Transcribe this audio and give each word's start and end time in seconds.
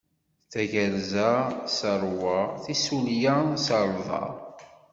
Tayerza 0.51 1.29
s 1.75 1.77
ṛṛwa, 2.01 2.39
tissulya 2.63 3.35
s 3.65 3.67
ṛṛḍa. 3.89 4.23